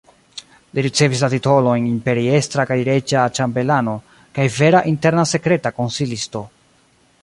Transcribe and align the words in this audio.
Li 0.77 0.83
ricevis 0.85 1.21
la 1.25 1.29
titolojn 1.33 1.85
imperiestra 1.91 2.67
kaj 2.71 2.79
reĝa 2.89 3.27
ĉambelano 3.39 3.97
kaj 4.39 4.51
vera 4.59 4.85
interna 4.97 5.31
sekreta 5.35 5.79
konsilisto. 5.83 6.49